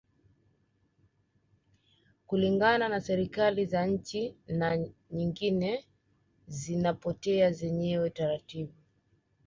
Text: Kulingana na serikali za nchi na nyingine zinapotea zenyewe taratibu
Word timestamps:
Kulingana 2.27 2.89
na 2.89 3.01
serikali 3.01 3.65
za 3.65 3.85
nchi 3.85 4.35
na 4.47 4.87
nyingine 5.11 5.85
zinapotea 6.47 7.51
zenyewe 7.51 8.09
taratibu 8.09 8.73